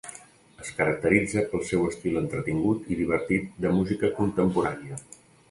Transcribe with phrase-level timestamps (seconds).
[0.61, 5.01] Es caracteritza pel seu estil entretingut i divertit de música contemporània.